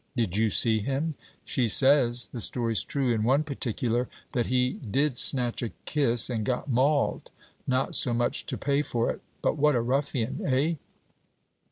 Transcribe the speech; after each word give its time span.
Did 0.15 0.35
you 0.35 0.49
see 0.49 0.79
him? 0.79 1.13
She 1.45 1.67
says, 1.67 2.25
the 2.25 2.41
story's 2.41 2.81
true 2.83 3.13
in 3.13 3.21
one 3.21 3.43
particular, 3.43 4.09
that 4.33 4.47
he 4.47 4.79
did 4.89 5.15
snatch 5.15 5.61
a 5.61 5.73
kiss, 5.85 6.27
and 6.27 6.43
got 6.43 6.67
mauled. 6.67 7.29
Not 7.67 7.93
so 7.93 8.11
much 8.11 8.47
to 8.47 8.57
pay 8.57 8.81
for 8.81 9.11
it! 9.11 9.21
But 9.43 9.57
what 9.59 9.75
a 9.75 9.81
ruffian 9.83 10.43
eh?' 10.43 10.75